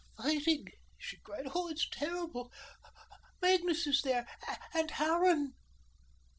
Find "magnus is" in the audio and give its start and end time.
3.39-4.01